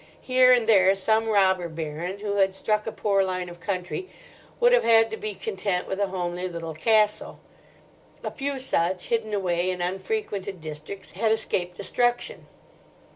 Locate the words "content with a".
5.35-6.07